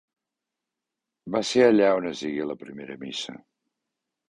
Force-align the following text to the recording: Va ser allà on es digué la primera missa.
Va 1.35 1.43
ser 1.51 1.61
allà 1.67 1.91
on 1.99 2.09
es 2.13 2.25
digué 2.29 2.49
la 2.53 2.59
primera 2.65 2.99
missa. 3.07 3.39